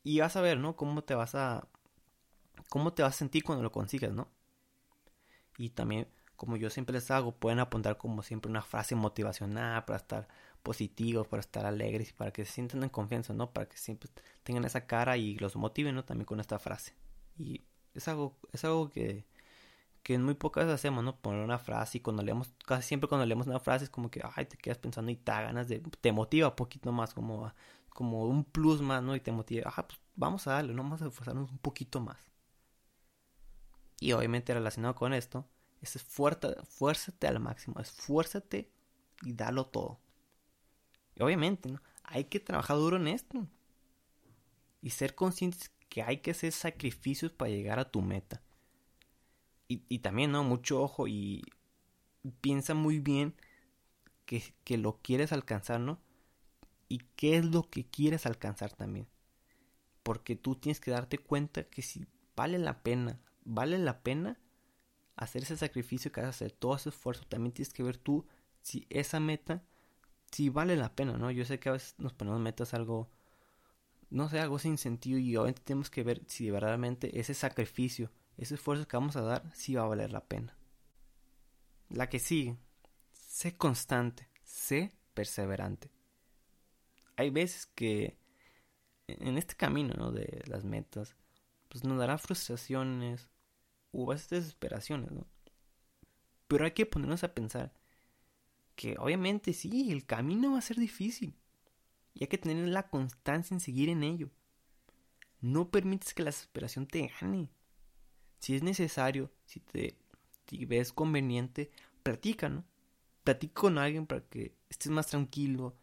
y 0.02 0.18
vas 0.20 0.36
a 0.36 0.40
ver, 0.40 0.58
¿no? 0.58 0.74
Cómo 0.76 1.04
te 1.04 1.14
vas 1.14 1.34
a... 1.34 1.68
Cómo 2.68 2.92
te 2.92 3.02
vas 3.02 3.14
a 3.14 3.18
sentir 3.18 3.44
cuando 3.44 3.62
lo 3.62 3.72
consigas, 3.72 4.12
¿no? 4.12 4.28
Y 5.58 5.70
también, 5.70 6.08
como 6.36 6.56
yo 6.56 6.70
siempre 6.70 6.94
les 6.94 7.10
hago, 7.10 7.32
pueden 7.32 7.58
apuntar 7.60 7.96
como 7.98 8.22
siempre 8.22 8.50
una 8.50 8.62
frase 8.62 8.94
motivacional 8.94 9.84
para 9.84 9.98
estar 9.98 10.28
positivos, 10.62 11.26
para 11.28 11.40
estar 11.40 11.66
alegres 11.66 12.10
y 12.10 12.12
para 12.12 12.32
que 12.32 12.44
se 12.44 12.52
sientan 12.52 12.82
en 12.82 12.88
confianza, 12.88 13.32
¿no? 13.34 13.52
Para 13.52 13.68
que 13.68 13.76
siempre 13.76 14.10
tengan 14.42 14.64
esa 14.64 14.86
cara 14.86 15.16
y 15.16 15.36
los 15.36 15.56
motiven, 15.56 15.94
¿no? 15.94 16.04
También 16.04 16.26
con 16.26 16.40
esta 16.40 16.58
frase. 16.58 16.94
Y 17.36 17.62
es 17.94 18.08
algo, 18.08 18.38
es 18.52 18.64
algo 18.64 18.90
que, 18.90 19.26
que 20.02 20.18
muy 20.18 20.34
pocas 20.34 20.64
veces 20.64 20.80
hacemos, 20.80 21.04
¿no? 21.04 21.16
Poner 21.20 21.44
una 21.44 21.58
frase 21.58 21.98
y 21.98 22.00
cuando 22.00 22.22
leemos, 22.22 22.50
casi 22.66 22.88
siempre 22.88 23.08
cuando 23.08 23.26
leemos 23.26 23.46
una 23.46 23.60
frase 23.60 23.84
es 23.84 23.90
como 23.90 24.10
que, 24.10 24.22
ay, 24.36 24.46
te 24.46 24.56
quedas 24.56 24.78
pensando 24.78 25.10
y 25.10 25.16
te 25.16 25.32
da 25.32 25.42
ganas 25.42 25.68
de, 25.68 25.80
te 25.80 26.12
motiva 26.12 26.48
un 26.48 26.56
poquito 26.56 26.92
más, 26.92 27.14
como, 27.14 27.52
como 27.90 28.26
un 28.26 28.44
plus 28.44 28.80
más, 28.82 29.02
¿no? 29.02 29.14
Y 29.16 29.20
te 29.20 29.32
motiva, 29.32 29.72
ah, 29.76 29.86
pues 29.86 30.00
vamos 30.16 30.46
a 30.46 30.52
darle, 30.52 30.74
¿no? 30.74 30.82
Vamos 30.82 31.02
a 31.02 31.06
esforzarnos 31.08 31.50
un 31.50 31.58
poquito 31.58 32.00
más. 32.00 32.31
Y 34.02 34.12
obviamente 34.12 34.54
relacionado 34.54 34.94
con 34.94 35.12
esto, 35.14 35.46
es 35.80 35.96
esfuérzate 35.96 37.26
al 37.26 37.40
máximo, 37.40 37.80
esfuérzate 37.80 38.70
y 39.22 39.32
dalo 39.32 39.66
todo 39.66 40.00
obviamente, 41.20 41.70
¿no? 41.70 41.80
Hay 42.04 42.24
que 42.24 42.40
trabajar 42.40 42.76
duro 42.76 42.96
en 42.96 43.08
esto. 43.08 43.46
Y 44.80 44.90
ser 44.90 45.14
conscientes 45.14 45.70
que 45.88 46.02
hay 46.02 46.18
que 46.18 46.32
hacer 46.32 46.52
sacrificios 46.52 47.32
para 47.32 47.50
llegar 47.50 47.78
a 47.78 47.90
tu 47.90 48.02
meta. 48.02 48.42
Y, 49.68 50.00
también, 50.00 50.32
¿no? 50.32 50.44
Mucho 50.44 50.82
ojo 50.82 51.08
y 51.08 51.42
piensa 52.42 52.74
muy 52.74 52.98
bien 52.98 53.34
que, 54.26 54.42
que 54.64 54.76
lo 54.76 54.98
quieres 55.00 55.32
alcanzar, 55.32 55.80
¿no? 55.80 55.98
Y 56.88 56.98
qué 57.16 57.38
es 57.38 57.46
lo 57.46 57.62
que 57.70 57.86
quieres 57.86 58.26
alcanzar 58.26 58.74
también. 58.74 59.08
Porque 60.02 60.36
tú 60.36 60.56
tienes 60.56 60.78
que 60.78 60.90
darte 60.90 61.16
cuenta 61.16 61.64
que 61.64 61.80
si 61.80 62.06
vale 62.36 62.58
la 62.58 62.82
pena, 62.82 63.18
vale 63.44 63.78
la 63.78 64.02
pena 64.02 64.38
hacer 65.16 65.42
ese 65.42 65.56
sacrificio 65.56 66.12
que 66.12 66.20
hacer 66.20 66.52
todo 66.52 66.76
ese 66.76 66.88
esfuerzo, 66.88 67.24
también 67.28 67.52
tienes 67.52 67.72
que 67.72 67.82
ver 67.82 67.96
tú 67.96 68.26
si 68.62 68.86
esa 68.90 69.20
meta 69.20 69.62
si 70.32 70.48
vale 70.48 70.76
la 70.76 70.94
pena, 70.94 71.18
¿no? 71.18 71.30
Yo 71.30 71.44
sé 71.44 71.60
que 71.60 71.68
a 71.68 71.72
veces 71.72 71.94
nos 71.98 72.14
ponemos 72.14 72.40
metas 72.40 72.72
algo, 72.74 73.10
no 74.10 74.28
sé, 74.28 74.40
algo 74.40 74.58
sin 74.58 74.78
sentido 74.78 75.18
y 75.18 75.36
obviamente 75.36 75.62
tenemos 75.62 75.90
que 75.90 76.02
ver 76.02 76.22
si 76.26 76.50
verdaderamente 76.50 77.20
ese 77.20 77.34
sacrificio, 77.34 78.10
ese 78.38 78.54
esfuerzo 78.54 78.88
que 78.88 78.96
vamos 78.96 79.16
a 79.16 79.20
dar, 79.20 79.44
sí 79.54 79.74
va 79.74 79.82
a 79.82 79.88
valer 79.88 80.10
la 80.10 80.24
pena. 80.24 80.56
La 81.90 82.08
que 82.08 82.18
sigue, 82.18 82.56
sé 83.12 83.54
constante, 83.56 84.28
sé 84.42 84.92
perseverante. 85.12 85.90
Hay 87.16 87.28
veces 87.28 87.66
que 87.66 88.16
en 89.06 89.36
este 89.36 89.54
camino 89.54 89.94
¿no? 89.94 90.12
de 90.12 90.42
las 90.46 90.64
metas, 90.64 91.14
pues 91.68 91.84
nos 91.84 91.98
dará 91.98 92.16
frustraciones 92.16 93.28
o 93.92 94.10
a 94.10 94.14
veces 94.14 94.30
desesperaciones, 94.30 95.10
¿no? 95.10 95.26
Pero 96.48 96.64
hay 96.64 96.72
que 96.72 96.86
ponernos 96.86 97.24
a 97.24 97.34
pensar 97.34 97.72
que 98.74 98.96
obviamente 98.98 99.52
sí, 99.52 99.92
el 99.92 100.04
camino 100.04 100.52
va 100.52 100.58
a 100.58 100.62
ser 100.62 100.78
difícil. 100.78 101.34
Y 102.14 102.24
hay 102.24 102.28
que 102.28 102.38
tener 102.38 102.68
la 102.68 102.88
constancia 102.88 103.54
en 103.54 103.60
seguir 103.60 103.88
en 103.88 104.02
ello. 104.02 104.30
No 105.40 105.70
permites 105.70 106.14
que 106.14 106.22
la 106.22 106.30
desesperación 106.30 106.86
te 106.86 107.10
gane. 107.20 107.50
Si 108.38 108.54
es 108.54 108.62
necesario, 108.62 109.32
si 109.46 109.60
te 109.60 109.96
ves 110.66 110.92
conveniente, 110.92 111.70
platica, 112.02 112.48
¿no? 112.48 112.64
Platica 113.24 113.60
con 113.60 113.78
alguien 113.78 114.06
para 114.06 114.22
que 114.22 114.54
estés 114.68 114.90
más 114.90 115.06
tranquilo 115.06 115.76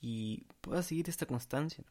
y 0.00 0.46
puedas 0.60 0.86
seguir 0.86 1.08
esta 1.08 1.26
constancia. 1.26 1.84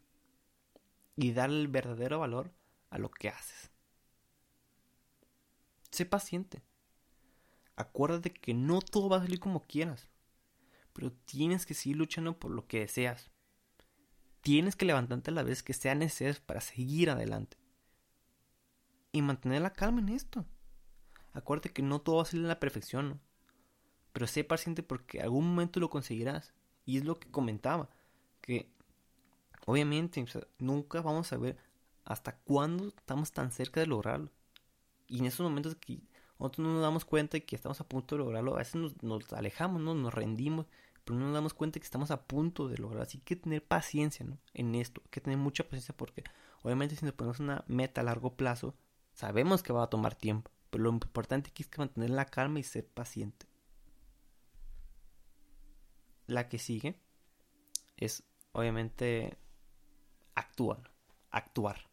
Y 1.16 1.34
darle 1.34 1.60
el 1.60 1.68
verdadero 1.68 2.20
valor 2.20 2.54
a 2.90 2.98
lo 2.98 3.12
que 3.12 3.30
haces. 3.30 3.69
Sé 6.00 6.06
paciente. 6.06 6.62
Acuérdate 7.76 8.32
que 8.34 8.54
no 8.54 8.80
todo 8.80 9.10
va 9.10 9.18
a 9.18 9.22
salir 9.22 9.42
como 9.42 9.64
quieras 9.64 10.10
pero 11.00 11.14
tienes 11.14 11.66
que 11.66 11.74
seguir 11.74 11.96
luchando 11.96 12.38
por 12.38 12.52
lo 12.52 12.68
que 12.68 12.82
deseas. 12.82 13.32
Tienes 14.42 14.76
que 14.76 14.86
levantarte 14.86 15.32
a 15.32 15.34
la 15.34 15.44
vez 15.44 15.64
que 15.64 15.74
sea 15.74 15.96
necesario 15.96 16.42
para 16.46 16.60
seguir 16.60 17.10
adelante. 17.10 17.58
Y 19.14 19.22
mantener 19.22 19.62
la 19.62 19.72
calma 19.72 20.02
en 20.02 20.10
esto. 20.10 20.46
Acuérdate 21.32 21.72
que 21.72 21.82
no 21.82 22.02
todo 22.02 22.18
va 22.18 22.24
a 22.24 22.26
salir 22.26 22.44
a 22.44 22.50
la 22.50 22.60
perfección. 22.60 23.22
Pero 24.12 24.28
sé 24.28 24.44
paciente 24.44 24.84
porque 24.84 25.22
algún 25.22 25.48
momento 25.48 25.80
lo 25.80 25.90
conseguirás. 25.90 26.54
Y 26.86 26.98
es 26.98 27.06
lo 27.06 27.20
que 27.20 27.32
comentaba, 27.32 27.90
que 28.42 28.70
obviamente 29.66 30.26
nunca 30.58 31.02
vamos 31.02 31.32
a 31.32 31.38
ver 31.38 31.58
hasta 32.04 32.36
cuándo 32.40 32.90
estamos 32.90 33.32
tan 33.32 33.52
cerca 33.54 33.80
de 33.80 33.88
lograrlo. 33.88 34.32
Y 35.10 35.20
en 35.20 35.26
esos 35.26 35.42
momentos 35.42 35.76
que 35.76 36.00
nosotros 36.40 36.66
no 36.66 36.74
nos 36.74 36.82
damos 36.82 37.04
cuenta 37.04 37.38
de 37.38 37.44
que 37.44 37.56
estamos 37.56 37.82
a 37.82 37.88
punto 37.88 38.16
de 38.16 38.20
lograrlo, 38.20 38.56
a 38.56 38.60
veces 38.60 38.76
nos, 39.02 39.34
alejamos, 39.34 39.82
¿no? 39.82 39.94
nos 39.94 40.14
rendimos 40.14 40.68
pero 41.10 41.18
no 41.20 41.26
nos 41.26 41.34
damos 41.34 41.56
cuenta 41.56 41.80
que 41.80 41.86
estamos 41.86 42.12
a 42.12 42.28
punto 42.28 42.68
de 42.68 42.78
lograr. 42.78 43.02
Así 43.02 43.18
que 43.18 43.36
tener 43.36 43.66
paciencia 43.66 44.24
¿no? 44.24 44.38
en 44.54 44.76
esto, 44.76 45.02
hay 45.04 45.10
que 45.10 45.22
tener 45.22 45.40
mucha 45.40 45.64
paciencia 45.64 45.98
porque 45.98 46.24
obviamente 46.62 46.96
si 46.96 47.04
nos 47.04 47.16
ponemos 47.16 47.40
una 47.40 47.64
meta 47.68 48.02
a 48.02 48.04
largo 48.04 48.36
plazo, 48.36 48.76
sabemos 49.14 49.64
que 49.64 49.74
va 49.74 49.82
a 49.82 49.90
tomar 49.90 50.14
tiempo, 50.14 50.52
pero 50.70 50.84
lo 50.84 50.92
importante 50.92 51.50
aquí 51.50 51.64
es 51.64 51.70
que 51.70 51.80
mantener 51.80 52.12
la 52.12 52.26
calma 52.26 52.60
y 52.60 52.64
ser 52.64 52.88
paciente. 52.88 53.48
La 56.28 56.48
que 56.48 56.60
sigue 56.60 56.96
es 57.98 58.24
obviamente 58.52 59.36
actuar, 60.36 60.92
actuar. 61.32 61.90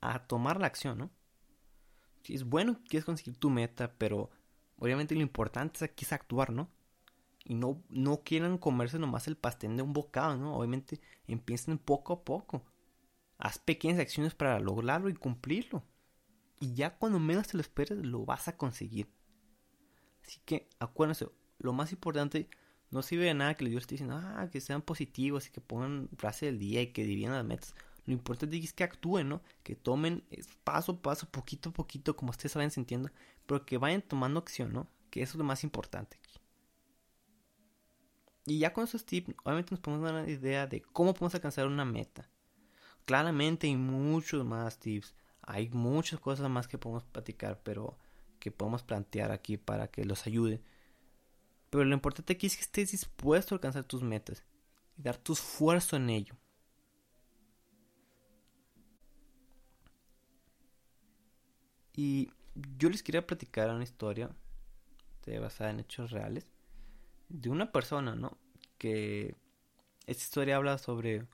a 0.00 0.26
tomar 0.28 0.60
la 0.60 0.68
acción, 0.68 0.98
¿no? 0.98 1.10
Es 2.28 2.44
bueno 2.44 2.78
que 2.78 2.84
quieres 2.84 3.04
conseguir 3.04 3.36
tu 3.36 3.50
meta, 3.50 3.94
pero 3.98 4.30
obviamente 4.78 5.14
lo 5.14 5.20
importante 5.20 5.84
aquí 5.84 6.04
es 6.04 6.12
actuar, 6.12 6.50
¿no? 6.50 6.70
y 7.44 7.54
no, 7.54 7.82
no 7.90 8.22
quieran 8.22 8.58
comerse 8.58 8.98
nomás 8.98 9.28
el 9.28 9.36
pastel 9.36 9.76
de 9.76 9.82
un 9.82 9.92
bocado, 9.92 10.36
¿no? 10.36 10.56
Obviamente 10.56 11.00
empiecen 11.26 11.78
poco 11.78 12.14
a 12.14 12.24
poco. 12.24 12.64
Haz 13.38 13.58
pequeñas 13.58 14.00
acciones 14.00 14.34
para 14.34 14.58
lograrlo 14.58 15.10
y 15.10 15.14
cumplirlo. 15.14 15.84
Y 16.58 16.74
ya 16.74 16.96
cuando 16.96 17.18
menos 17.18 17.48
te 17.48 17.56
lo 17.56 17.60
esperes, 17.60 17.98
lo 17.98 18.24
vas 18.24 18.48
a 18.48 18.56
conseguir. 18.56 19.12
Así 20.24 20.40
que 20.46 20.70
acuérdense, 20.78 21.28
lo 21.58 21.74
más 21.74 21.92
importante 21.92 22.48
no 22.90 23.02
sirve 23.02 23.26
de 23.26 23.34
nada 23.34 23.54
que 23.54 23.64
les 23.64 23.74
esté 23.74 23.96
diciendo, 23.96 24.16
ah, 24.16 24.48
que 24.50 24.60
sean 24.62 24.80
positivos 24.80 25.48
y 25.48 25.50
que 25.50 25.60
pongan 25.60 26.08
frase 26.16 26.46
del 26.46 26.58
día 26.58 26.80
y 26.80 26.92
que 26.92 27.04
dividan 27.04 27.34
las 27.34 27.44
metas. 27.44 27.74
Lo 28.06 28.12
importante 28.12 28.56
es 28.58 28.72
que 28.72 28.84
actúen, 28.84 29.28
¿no? 29.28 29.42
Que 29.62 29.74
tomen 29.76 30.24
paso 30.62 30.92
a 30.92 31.02
paso, 31.02 31.28
poquito 31.30 31.70
a 31.70 31.72
poquito, 31.72 32.16
como 32.16 32.30
ustedes 32.30 32.54
vayan 32.54 32.70
sintiendo, 32.70 33.10
pero 33.46 33.64
que 33.64 33.78
vayan 33.78 34.02
tomando 34.02 34.40
acción, 34.40 34.72
¿no? 34.72 34.88
Que 35.10 35.22
eso 35.22 35.32
es 35.32 35.38
lo 35.38 35.44
más 35.44 35.64
importante. 35.64 36.18
Y 38.46 38.58
ya 38.58 38.72
con 38.72 38.84
esos 38.84 39.06
tips, 39.06 39.34
obviamente 39.44 39.70
nos 39.70 39.80
podemos 39.80 40.04
dar 40.04 40.22
una 40.22 40.30
idea 40.30 40.66
de 40.66 40.82
cómo 40.82 41.14
podemos 41.14 41.34
alcanzar 41.34 41.66
una 41.66 41.84
meta. 41.84 42.28
Claramente 43.06 43.66
hay 43.66 43.76
muchos 43.76 44.44
más 44.44 44.78
tips. 44.78 45.14
Hay 45.40 45.68
muchas 45.70 46.20
cosas 46.20 46.48
más 46.50 46.68
que 46.68 46.78
podemos 46.78 47.04
platicar, 47.04 47.62
pero 47.62 47.98
que 48.38 48.50
podemos 48.50 48.82
plantear 48.82 49.30
aquí 49.30 49.56
para 49.56 49.88
que 49.88 50.04
los 50.04 50.26
ayude. 50.26 50.62
Pero 51.70 51.84
lo 51.84 51.94
importante 51.94 52.34
aquí 52.34 52.46
es 52.46 52.56
que 52.56 52.62
estés 52.62 52.92
dispuesto 52.92 53.54
a 53.54 53.56
alcanzar 53.56 53.84
tus 53.84 54.02
metas 54.02 54.42
y 54.96 55.02
dar 55.02 55.16
tu 55.16 55.32
esfuerzo 55.32 55.96
en 55.96 56.10
ello. 56.10 56.36
Y 61.94 62.30
yo 62.78 62.90
les 62.90 63.02
quería 63.02 63.26
platicar 63.26 63.70
una 63.70 63.84
historia 63.84 64.30
basada 65.40 65.70
en 65.70 65.80
hechos 65.80 66.10
reales 66.10 66.46
de 67.28 67.48
una 67.48 67.72
persona, 67.72 68.14
¿no? 68.14 68.36
Que 68.78 69.36
esta 70.06 70.22
historia 70.22 70.56
habla 70.56 70.78
sobre 70.78 71.26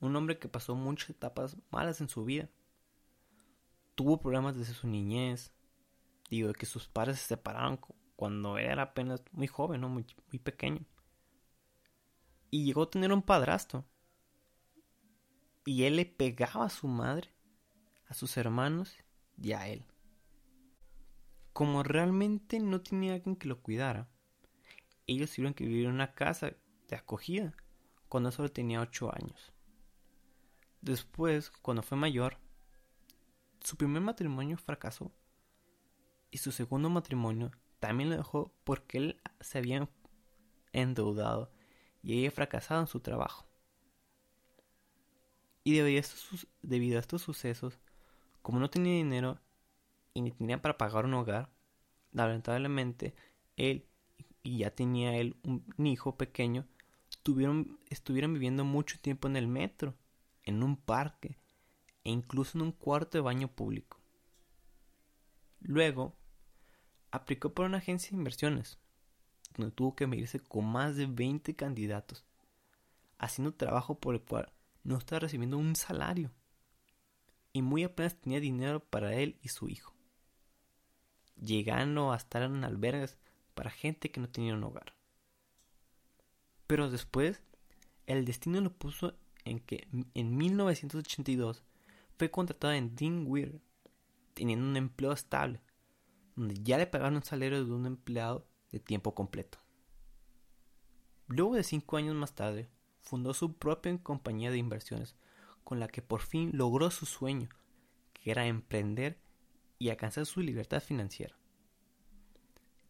un 0.00 0.14
hombre 0.16 0.38
que 0.38 0.48
pasó 0.48 0.74
muchas 0.74 1.10
etapas 1.10 1.56
malas 1.70 2.00
en 2.00 2.08
su 2.08 2.24
vida. 2.24 2.48
Tuvo 3.94 4.20
problemas 4.20 4.56
desde 4.56 4.74
su 4.74 4.86
niñez. 4.86 5.52
Digo, 6.28 6.48
de 6.48 6.54
que 6.54 6.66
sus 6.66 6.86
padres 6.86 7.18
se 7.18 7.26
separaron 7.26 7.80
cuando 8.16 8.58
era 8.58 8.82
apenas 8.82 9.22
muy 9.32 9.46
joven, 9.46 9.80
¿no? 9.80 9.88
Muy, 9.88 10.06
muy 10.30 10.38
pequeño. 10.38 10.84
Y 12.50 12.64
llegó 12.64 12.82
a 12.82 12.90
tener 12.90 13.12
un 13.12 13.22
padrastro. 13.22 13.84
Y 15.64 15.84
él 15.84 15.96
le 15.96 16.06
pegaba 16.06 16.66
a 16.66 16.70
su 16.70 16.86
madre, 16.88 17.32
a 18.06 18.14
sus 18.14 18.36
hermanos 18.36 18.96
y 19.36 19.52
a 19.52 19.68
él. 19.68 19.89
Como 21.60 21.82
realmente 21.82 22.58
no 22.58 22.80
tenía 22.80 23.12
alguien 23.12 23.36
que 23.36 23.46
lo 23.46 23.60
cuidara, 23.60 24.08
ellos 25.06 25.30
tuvieron 25.30 25.52
que 25.52 25.66
vivir 25.66 25.84
en 25.84 25.92
una 25.92 26.14
casa 26.14 26.56
de 26.88 26.96
acogida 26.96 27.54
cuando 28.08 28.30
solo 28.30 28.50
tenía 28.50 28.80
8 28.80 29.14
años. 29.14 29.52
Después, 30.80 31.50
cuando 31.50 31.82
fue 31.82 31.98
mayor, 31.98 32.38
su 33.62 33.76
primer 33.76 34.00
matrimonio 34.00 34.56
fracasó 34.56 35.12
y 36.30 36.38
su 36.38 36.50
segundo 36.50 36.88
matrimonio 36.88 37.50
también 37.78 38.08
lo 38.08 38.16
dejó 38.16 38.54
porque 38.64 38.96
él 38.96 39.20
se 39.40 39.58
había 39.58 39.86
endeudado 40.72 41.52
y 42.02 42.14
había 42.14 42.30
fracasado 42.30 42.80
en 42.80 42.86
su 42.86 43.00
trabajo. 43.00 43.46
Y 45.62 45.74
debido 45.74 45.98
a, 45.98 46.00
estos, 46.00 46.46
debido 46.62 46.96
a 46.96 47.00
estos 47.00 47.20
sucesos, 47.20 47.78
como 48.40 48.58
no 48.60 48.70
tenía 48.70 48.94
dinero 48.94 49.42
y 50.14 50.22
ni 50.22 50.32
tenía 50.32 50.60
para 50.60 50.78
pagar 50.78 51.04
un 51.04 51.14
hogar, 51.14 51.50
lamentablemente 52.12 53.14
él 53.56 53.86
y 54.42 54.58
ya 54.58 54.74
tenía 54.74 55.16
él 55.16 55.36
un, 55.44 55.64
hijo 55.86 56.16
pequeño, 56.16 56.66
tuvieron, 57.22 57.78
estuvieron 57.90 58.32
viviendo 58.32 58.64
mucho 58.64 58.98
tiempo 59.00 59.28
en 59.28 59.36
el 59.36 59.46
metro, 59.46 59.94
en 60.44 60.62
un 60.62 60.76
parque 60.76 61.38
e 62.04 62.10
incluso 62.10 62.56
en 62.56 62.62
un 62.62 62.72
cuarto 62.72 63.18
de 63.18 63.22
baño 63.22 63.48
público. 63.48 63.98
Luego, 65.60 66.16
aplicó 67.10 67.52
por 67.52 67.66
una 67.66 67.78
agencia 67.78 68.10
de 68.10 68.16
inversiones, 68.16 68.78
donde 69.56 69.74
tuvo 69.74 69.94
que 69.94 70.06
medirse 70.06 70.40
con 70.40 70.64
más 70.64 70.96
de 70.96 71.06
20 71.06 71.54
candidatos, 71.54 72.24
haciendo 73.18 73.52
trabajo 73.54 73.98
por 73.98 74.14
el 74.14 74.22
cual 74.22 74.50
no 74.84 74.96
estaba 74.96 75.20
recibiendo 75.20 75.58
un 75.58 75.76
salario, 75.76 76.32
y 77.52 77.62
muy 77.62 77.84
apenas 77.84 78.18
tenía 78.18 78.40
dinero 78.40 78.80
para 78.80 79.14
él 79.14 79.38
y 79.42 79.48
su 79.48 79.68
hijo, 79.68 79.94
llegando 81.40 82.12
a 82.12 82.16
estar 82.16 82.42
en 82.42 82.64
albergues 82.64 83.18
para 83.54 83.70
gente 83.70 84.10
que 84.10 84.20
no 84.20 84.28
tenía 84.28 84.54
un 84.54 84.64
hogar. 84.64 84.94
Pero 86.66 86.90
después, 86.90 87.42
el 88.06 88.24
destino 88.24 88.60
lo 88.60 88.72
puso 88.72 89.14
en 89.44 89.58
que 89.60 89.88
en 90.14 90.36
1982 90.36 91.64
fue 92.16 92.30
contratado 92.30 92.74
en 92.74 92.94
Dean 92.94 93.24
Weir, 93.26 93.60
teniendo 94.34 94.66
un 94.66 94.76
empleo 94.76 95.12
estable, 95.12 95.60
donde 96.36 96.54
ya 96.62 96.78
le 96.78 96.86
pagaron 96.86 97.16
un 97.16 97.24
salario 97.24 97.64
de 97.64 97.72
un 97.72 97.86
empleado 97.86 98.46
de 98.70 98.78
tiempo 98.78 99.14
completo. 99.14 99.58
Luego 101.26 101.54
de 101.54 101.62
cinco 101.62 101.96
años 101.96 102.14
más 102.14 102.34
tarde, 102.34 102.68
fundó 103.00 103.34
su 103.34 103.54
propia 103.54 103.96
compañía 104.02 104.50
de 104.50 104.58
inversiones, 104.58 105.16
con 105.64 105.80
la 105.80 105.88
que 105.88 106.02
por 106.02 106.20
fin 106.20 106.50
logró 106.52 106.90
su 106.90 107.06
sueño, 107.06 107.48
que 108.12 108.30
era 108.30 108.46
emprender 108.46 109.18
y 109.80 109.88
alcanzar 109.88 110.26
su 110.26 110.40
libertad 110.42 110.80
financiera. 110.80 111.34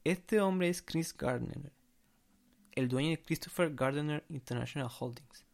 Este 0.05 0.41
hombre 0.41 0.69
es 0.69 0.83
Chris 0.83 1.17
Gardner. 1.17 1.73
el 2.73 2.89
dueño 2.89 3.11
de 3.11 3.23
Christopher 3.23 3.75
Gardner 3.75 4.25
International 4.29 4.91
Holdings, 4.99 5.45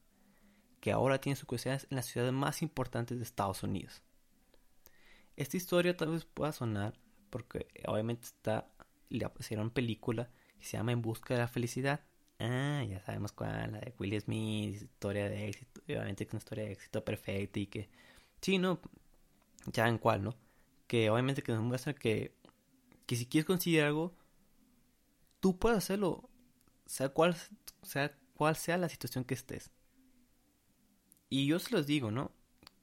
que 0.80 0.92
ahora 0.92 1.20
tiene 1.20 1.36
sucursales 1.36 1.86
en 1.90 1.96
las 1.96 2.06
ciudades 2.06 2.32
más 2.32 2.62
importantes 2.62 3.18
de 3.18 3.24
Estados 3.24 3.62
Unidos. 3.62 4.02
Esta 5.36 5.56
historia 5.56 5.96
tal 5.96 6.10
vez 6.10 6.24
pueda 6.24 6.52
sonar 6.52 6.98
porque 7.30 7.68
obviamente 7.86 8.26
está 8.26 8.70
le 9.08 9.30
hicieron 9.38 9.70
película 9.70 10.30
que 10.58 10.64
se 10.64 10.76
llama 10.76 10.92
En 10.92 11.02
busca 11.02 11.34
de 11.34 11.40
la 11.40 11.48
felicidad. 11.48 12.00
Ah, 12.38 12.84
ya 12.88 13.00
sabemos 13.00 13.32
cuál, 13.32 13.72
la 13.72 13.80
de 13.80 13.94
Will 13.98 14.20
Smith, 14.20 14.82
historia 14.82 15.28
de 15.28 15.48
éxito, 15.48 15.80
obviamente 15.84 16.24
es 16.24 16.30
una 16.30 16.38
historia 16.38 16.64
de 16.64 16.72
éxito 16.72 17.04
perfecta 17.04 17.60
y 17.60 17.66
que 17.66 17.88
sí, 18.40 18.58
no, 18.58 18.80
ya 19.66 19.88
en 19.88 19.98
cuál, 19.98 20.22
¿no? 20.24 20.45
Que 20.86 21.10
obviamente 21.10 21.42
que 21.42 21.52
nos 21.52 21.62
muestra 21.62 21.94
que 21.94 22.34
que 23.06 23.16
si 23.16 23.26
quieres 23.26 23.46
conseguir 23.46 23.82
algo 23.82 24.14
tú 25.40 25.58
puedes 25.58 25.78
hacerlo, 25.78 26.28
sea 26.86 27.10
cual 27.10 27.36
sea 28.56 28.78
la 28.78 28.88
situación 28.88 29.24
que 29.24 29.34
estés. 29.34 29.70
Y 31.28 31.46
yo 31.46 31.58
se 31.58 31.70
los 31.72 31.86
digo, 31.86 32.10
¿no? 32.10 32.32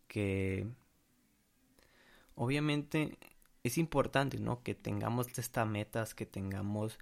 Que 0.08 0.68
obviamente 2.36 3.18
es 3.64 3.78
importante, 3.78 4.40
¿no? 4.40 4.64
Que 4.64 4.76
tengamos 4.76 5.28
estas 5.38 5.68
metas, 5.68 6.14
que 6.16 6.26
tengamos 6.26 7.00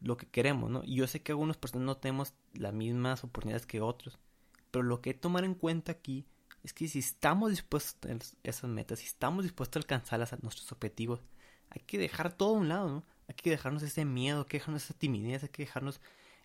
lo 0.00 0.16
que 0.16 0.26
queremos, 0.26 0.70
¿no? 0.70 0.82
Y 0.84 0.96
yo 0.96 1.06
sé 1.06 1.22
que 1.22 1.32
algunas 1.32 1.56
personas 1.56 1.86
no 1.86 1.96
tenemos 1.96 2.34
las 2.52 2.72
mismas 2.72 3.24
oportunidades 3.24 3.66
que 3.66 3.80
otros, 3.80 4.18
pero 4.70 4.82
lo 4.82 5.00
que 5.00 5.10
hay 5.10 5.14
que 5.14 5.20
tomar 5.20 5.44
en 5.44 5.54
cuenta 5.54 5.92
aquí 5.92 6.26
es 6.62 6.72
que 6.72 6.88
si 6.88 6.98
estamos 6.98 7.50
dispuestos 7.50 7.96
a 8.10 8.18
esas 8.42 8.70
metas, 8.70 8.98
si 9.00 9.06
estamos 9.06 9.44
dispuestos 9.44 9.80
a 9.80 9.82
alcanzar 9.84 10.42
nuestros 10.42 10.70
objetivos, 10.72 11.20
hay 11.70 11.82
que 11.82 11.98
dejar 11.98 12.32
todo 12.32 12.56
a 12.56 12.58
un 12.58 12.68
lado, 12.68 12.88
¿no? 12.88 13.04
Hay 13.28 13.34
que 13.34 13.50
dejarnos 13.50 13.82
ese 13.82 14.04
miedo, 14.04 14.40
hay 14.40 14.46
que 14.46 14.58
dejarnos 14.58 14.84
esa 14.84 14.94
timidez, 14.94 15.42
hay 15.42 15.48
que 15.48 15.62
dejarnos 15.62 16.00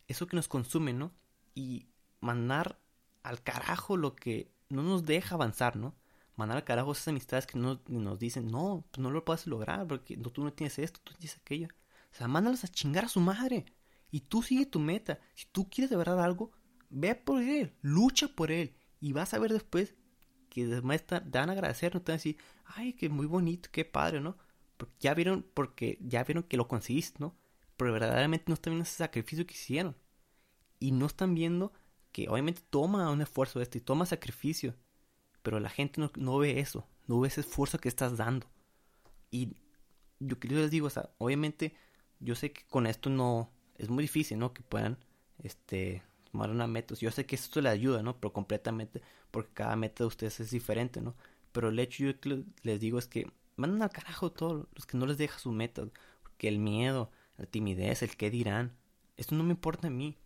eso 0.07 0.27
que 0.27 0.35
nos 0.35 0.47
consume, 0.47 0.93
¿no? 0.93 1.11
Y 1.53 1.87
mandar 2.21 2.79
al 3.23 3.41
carajo 3.41 3.97
lo 3.97 4.15
que 4.15 4.51
no 4.69 4.83
nos 4.83 5.03
deja 5.05 5.35
avanzar, 5.35 5.75
¿no? 5.75 5.95
mandar 6.35 6.57
al 6.57 6.63
carajo 6.63 6.91
esas 6.91 7.09
amistades 7.09 7.47
que 7.47 7.57
no, 7.57 7.81
nos 7.87 8.19
dicen, 8.19 8.47
no, 8.47 8.85
pues 8.91 9.01
no 9.01 9.11
lo 9.11 9.23
puedes 9.25 9.47
lograr 9.47 9.87
porque 9.87 10.17
tú 10.17 10.43
no 10.43 10.53
tienes 10.53 10.79
esto, 10.79 10.99
tú 11.03 11.13
tienes 11.13 11.37
aquello. 11.37 11.67
O 12.11 12.15
sea, 12.15 12.27
mándalos 12.27 12.63
a 12.63 12.67
chingar 12.67 13.05
a 13.05 13.09
su 13.09 13.19
madre. 13.19 13.65
Y 14.11 14.21
tú 14.21 14.41
sigue 14.41 14.65
tu 14.65 14.79
meta. 14.79 15.19
Si 15.33 15.45
tú 15.51 15.69
quieres 15.69 15.89
de 15.89 15.97
verdad 15.97 16.23
algo, 16.23 16.51
ve 16.89 17.15
por 17.15 17.41
él, 17.41 17.73
lucha 17.81 18.27
por 18.27 18.51
él. 18.51 18.75
Y 19.01 19.13
vas 19.13 19.33
a 19.33 19.39
ver 19.39 19.51
después 19.51 19.95
que 20.55 20.65
después 20.67 21.05
te 21.05 21.19
van 21.19 21.49
a 21.49 21.53
agradecer, 21.53 21.93
no 21.93 22.01
te 22.01 22.11
van 22.11 22.15
a 22.15 22.19
decir, 22.19 22.37
ay, 22.65 22.93
qué 22.93 23.09
muy 23.09 23.25
bonito, 23.25 23.69
qué 23.71 23.85
padre, 23.85 24.21
¿no? 24.21 24.37
Porque 24.77 24.95
ya 24.99 25.13
vieron, 25.13 25.45
porque 25.53 25.97
ya 26.01 26.23
vieron 26.23 26.43
que 26.43 26.57
lo 26.57 26.67
conseguiste, 26.67 27.19
¿no? 27.19 27.35
Pero 27.77 27.93
verdaderamente 27.93 28.45
no 28.47 28.53
están 28.53 28.71
viendo 28.71 28.83
ese 28.83 28.97
sacrificio 28.97 29.45
que 29.45 29.53
hicieron. 29.53 29.95
Y 30.79 30.91
no 30.91 31.05
están 31.05 31.35
viendo 31.35 31.73
que 32.11 32.29
obviamente 32.29 32.61
toma 32.69 33.09
un 33.11 33.21
esfuerzo 33.21 33.61
esto 33.61 33.77
y 33.77 33.81
toma 33.81 34.05
sacrificio 34.05 34.75
pero 35.45 35.59
la 35.59 35.69
gente 35.69 36.01
no, 36.15 36.37
ve 36.39 36.59
eso, 36.59 36.87
no 37.05 37.19
ve 37.19 37.27
ese 37.27 37.41
esfuerzo 37.41 37.77
que 37.77 37.87
estás 37.87 38.17
dando. 38.17 38.47
Y 39.29 39.55
yo, 40.19 40.37
yo 40.41 40.57
les 40.57 40.71
digo, 40.71 40.89
obviamente 41.19 41.75
yo 42.19 42.33
sé 42.33 42.51
que 42.51 42.65
con 42.65 42.87
esto 42.87 43.11
no 43.11 43.51
es 43.75 43.87
muy 43.87 44.03
difícil, 44.03 44.39
¿no? 44.39 44.55
Que 44.55 44.63
puedan 44.63 44.97
este 45.37 46.01
tomar 46.35 46.49
una 46.49 46.67
meta. 46.67 46.95
Yo 46.95 47.11
sé 47.11 47.25
que 47.25 47.35
esto 47.35 47.61
le 47.61 47.69
ayuda, 47.69 48.03
¿no? 48.03 48.17
Pero 48.19 48.33
completamente, 48.33 49.01
porque 49.31 49.53
cada 49.53 49.77
meta 49.77 50.03
de 50.03 50.07
ustedes 50.07 50.41
es 50.41 50.51
diferente, 50.51 50.99
¿no? 50.99 51.15
Pero 51.53 51.69
el 51.69 51.79
hecho 51.79 52.03
yo 52.03 52.11
les 52.63 52.79
digo 52.81 52.99
es 52.99 53.07
que 53.07 53.31
mandan 53.55 53.83
al 53.83 53.89
carajo 53.89 54.33
todos 54.33 54.67
los 54.75 54.85
que 54.85 54.97
no 54.97 55.05
les 55.05 55.17
deja 55.17 55.39
su 55.39 55.53
meta, 55.53 55.87
porque 56.23 56.49
el 56.49 56.59
miedo, 56.59 57.09
la 57.37 57.45
timidez, 57.45 58.03
el 58.03 58.17
qué 58.17 58.29
dirán, 58.29 58.75
esto 59.15 59.33
no 59.33 59.45
me 59.45 59.51
importa 59.51 59.87
a 59.87 59.91
mí. 59.91 60.17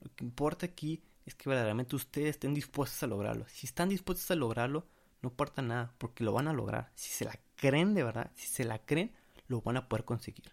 Lo 0.00 0.12
que 0.16 0.24
importa 0.24 0.66
aquí 0.66 1.00
es 1.26 1.36
que 1.36 1.48
verdaderamente 1.48 1.94
ustedes 1.94 2.30
estén 2.30 2.54
dispuestos 2.54 3.00
a 3.04 3.06
lograrlo. 3.06 3.46
Si 3.48 3.68
están 3.68 3.88
dispuestos 3.88 4.28
a 4.32 4.34
lograrlo, 4.34 4.88
no 5.22 5.28
importa 5.28 5.62
nada, 5.62 5.94
porque 5.98 6.24
lo 6.24 6.32
van 6.32 6.48
a 6.48 6.52
lograr. 6.52 6.90
Si 6.96 7.10
se 7.10 7.24
la 7.24 7.38
creen 7.54 7.94
de 7.94 8.02
verdad, 8.02 8.32
si 8.34 8.48
se 8.48 8.64
la 8.64 8.84
creen, 8.84 9.12
lo 9.46 9.60
van 9.60 9.76
a 9.76 9.88
poder 9.88 10.04
conseguir. 10.04 10.52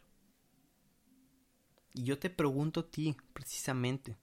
Y 1.96 2.04
yo 2.04 2.20
te 2.20 2.30
pregunto 2.30 2.82
a 2.82 2.92
ti, 2.92 3.18
precisamente, 3.34 4.20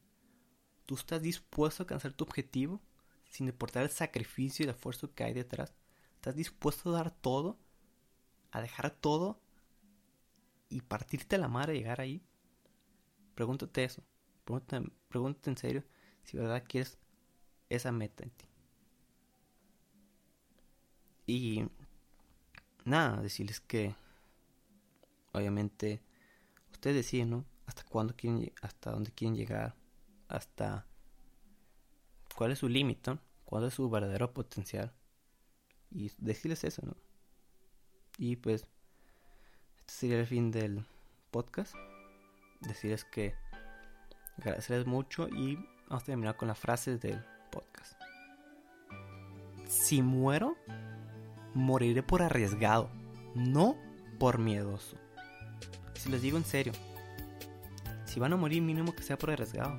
¿tú 0.87 0.95
estás 0.95 1.21
dispuesto 1.21 1.83
a 1.83 1.85
alcanzar 1.85 2.13
tu 2.13 2.25
objetivo 2.25 2.81
sin 3.29 3.49
importar 3.49 3.83
el 3.83 3.91
sacrificio 3.91 4.63
y 4.63 4.69
el 4.69 4.75
esfuerzo 4.75 5.13
que 5.13 5.25
hay 5.25 5.35
detrás? 5.35 5.75
¿Estás 6.15 6.37
dispuesto 6.37 6.91
a 6.91 6.99
dar 6.99 7.11
todo? 7.11 7.59
¿A 8.53 8.63
dejar 8.63 8.91
todo? 8.91 9.41
¿Y 10.69 10.81
partirte 10.81 11.37
la 11.39 11.49
madre 11.49 11.73
a 11.73 11.77
llegar 11.77 12.01
ahí? 12.01 12.23
Pregúntate 13.35 13.85
eso. 13.85 14.03
Pregúntate, 14.45 15.51
en 15.51 15.57
serio 15.57 15.85
si 16.23 16.37
verdad 16.37 16.65
quieres 16.67 16.99
esa 17.69 17.93
meta 17.93 18.25
en 18.25 18.31
ti. 18.31 18.45
Y 21.27 21.69
nada, 22.85 23.21
decirles 23.21 23.61
que 23.61 23.95
obviamente 25.33 26.01
ustedes 26.73 26.97
deciden, 26.97 27.31
¿no? 27.31 27.45
Hasta 27.67 27.85
cuándo 27.85 28.15
quieren, 28.15 28.53
hasta 28.63 28.93
dónde 28.93 29.11
quieren 29.11 29.37
llegar, 29.37 29.75
hasta 30.29 30.87
cuál 32.37 32.53
es 32.53 32.59
su 32.59 32.69
límite, 32.69 33.19
cuál 33.45 33.65
es 33.65 33.75
su 33.75 33.89
verdadero 33.89 34.33
potencial. 34.33 34.93
Y 35.91 36.11
decirles 36.19 36.65
eso, 36.65 36.83
¿no? 36.85 36.97
Y 38.19 38.37
pues, 38.37 38.67
este 39.81 39.93
sería 39.93 40.21
el 40.21 40.27
fin 40.27 40.51
del 40.51 40.85
podcast. 41.31 41.75
Decirles 42.61 43.05
que 43.05 43.35
agradecerles 44.39 44.87
mucho 44.87 45.29
y 45.29 45.59
Vamos 45.89 46.03
a 46.03 46.07
terminar 46.07 46.37
con 46.37 46.49
las 46.49 46.59
frases 46.59 47.01
del 47.01 47.25
podcast. 47.51 47.95
Si 49.69 50.03
muero, 50.03 50.57
moriré 51.55 52.03
por 52.03 52.23
arriesgado, 52.23 52.91
no 53.35 53.77
por 54.19 54.39
miedoso. 54.39 54.97
Si 55.95 56.09
les 56.11 56.23
digo 56.23 56.39
en 56.39 56.45
serio, 56.45 56.73
si 58.05 58.19
van 58.19 58.33
a 58.33 58.37
morir, 58.37 58.63
mínimo 58.63 58.95
que 58.97 59.03
sea 59.05 59.17
por 59.17 59.31
arriesgado. 59.31 59.79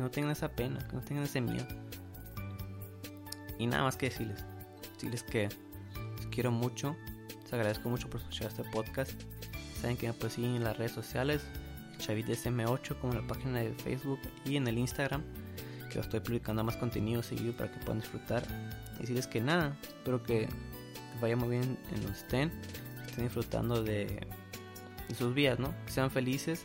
Que 0.00 0.04
no 0.04 0.10
tengan 0.10 0.32
esa 0.32 0.48
pena, 0.48 0.78
que 0.88 0.96
no 0.96 1.02
tengan 1.02 1.24
ese 1.24 1.42
miedo. 1.42 1.66
Y 3.58 3.66
nada 3.66 3.82
más 3.82 3.96
que 3.96 4.08
decirles. 4.08 4.42
Decirles 4.94 5.22
que 5.22 5.50
les 6.16 6.26
quiero 6.28 6.50
mucho. 6.50 6.96
Les 7.42 7.52
agradezco 7.52 7.90
mucho 7.90 8.08
por 8.08 8.22
escuchar 8.22 8.48
este 8.48 8.64
podcast. 8.64 9.12
Saben 9.78 9.98
que 9.98 10.06
me 10.06 10.14
pueden 10.14 10.56
en 10.56 10.64
las 10.64 10.78
redes 10.78 10.92
sociales 10.92 11.44
ChavitSM8 11.98 12.98
como 12.98 13.12
en 13.12 13.20
la 13.20 13.26
página 13.26 13.58
de 13.58 13.74
Facebook 13.74 14.20
y 14.46 14.56
en 14.56 14.66
el 14.68 14.78
Instagram 14.78 15.22
que 15.90 15.98
estoy 15.98 16.20
publicando 16.20 16.64
más 16.64 16.78
contenido 16.78 17.22
seguido 17.22 17.52
para 17.52 17.70
que 17.70 17.78
puedan 17.80 18.00
disfrutar 18.00 18.42
decirles 18.98 19.26
que 19.26 19.42
nada 19.42 19.76
espero 19.82 20.22
que 20.22 20.48
vaya 21.20 21.36
muy 21.36 21.50
bien 21.50 21.78
en 21.92 22.00
donde 22.00 22.16
estén 22.16 22.50
estén 23.04 23.24
disfrutando 23.24 23.82
de, 23.82 24.26
sus 25.14 25.34
vidas 25.34 25.58
no 25.58 25.74
que 25.84 25.92
sean 25.92 26.10
felices 26.10 26.64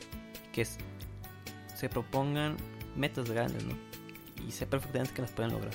que 0.53 0.65
se 0.65 1.89
propongan 1.89 2.55
metas 2.95 3.29
grandes 3.29 3.63
no 3.63 3.75
y 4.47 4.51
sé 4.51 4.65
perfectamente 4.65 5.13
que 5.13 5.21
las 5.21 5.31
pueden 5.31 5.51
lograr. 5.51 5.73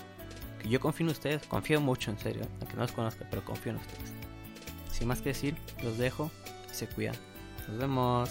Yo 0.69 0.79
confío 0.79 1.07
en 1.07 1.13
ustedes 1.13 1.47
confío 1.47 1.81
mucho 1.81 2.11
en 2.11 2.19
serio 2.19 2.47
aunque 2.61 2.75
no 2.75 2.83
los 2.83 2.93
conozca 2.93 3.27
pero 3.31 3.45
confío 3.45 3.73
en 3.73 3.79
ustedes. 3.79 4.13
Sin 4.93 5.09
más 5.09 5.21
que 5.21 5.31
decir 5.31 5.57
los 5.83 5.99
dejo 5.99 6.31
y 6.71 6.75
se 6.75 6.87
cuidan. 6.87 7.17
Nos 7.69 7.79
vemos 7.79 8.31